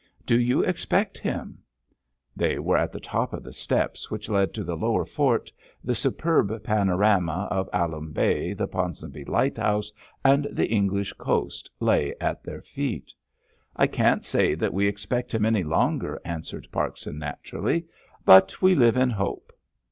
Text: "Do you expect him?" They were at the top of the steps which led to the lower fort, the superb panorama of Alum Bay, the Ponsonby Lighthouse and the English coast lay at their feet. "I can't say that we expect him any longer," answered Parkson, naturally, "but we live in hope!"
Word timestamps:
"Do 0.25 0.39
you 0.39 0.63
expect 0.63 1.19
him?" 1.19 1.59
They 2.35 2.57
were 2.57 2.75
at 2.77 2.91
the 2.91 2.99
top 2.99 3.33
of 3.33 3.43
the 3.43 3.53
steps 3.53 4.09
which 4.09 4.29
led 4.29 4.51
to 4.55 4.63
the 4.63 4.75
lower 4.75 5.05
fort, 5.05 5.51
the 5.83 5.93
superb 5.93 6.63
panorama 6.63 7.47
of 7.51 7.69
Alum 7.71 8.11
Bay, 8.11 8.53
the 8.53 8.65
Ponsonby 8.65 9.25
Lighthouse 9.25 9.93
and 10.25 10.47
the 10.51 10.65
English 10.65 11.13
coast 11.19 11.69
lay 11.79 12.15
at 12.19 12.43
their 12.43 12.63
feet. 12.63 13.11
"I 13.75 13.85
can't 13.85 14.25
say 14.25 14.55
that 14.55 14.73
we 14.73 14.87
expect 14.87 15.35
him 15.35 15.45
any 15.45 15.61
longer," 15.63 16.19
answered 16.25 16.67
Parkson, 16.71 17.19
naturally, 17.19 17.85
"but 18.25 18.59
we 18.59 18.73
live 18.73 18.97
in 18.97 19.11
hope!" 19.11 19.53